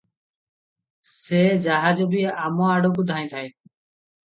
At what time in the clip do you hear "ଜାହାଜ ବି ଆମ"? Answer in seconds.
1.67-2.69